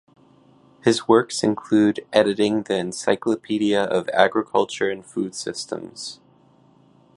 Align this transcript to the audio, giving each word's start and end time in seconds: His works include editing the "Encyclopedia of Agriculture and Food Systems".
His 0.83 1.07
works 1.07 1.43
include 1.43 2.03
editing 2.11 2.63
the 2.63 2.75
"Encyclopedia 2.77 3.83
of 3.83 4.09
Agriculture 4.09 4.89
and 4.89 5.05
Food 5.05 5.35
Systems". 5.35 6.19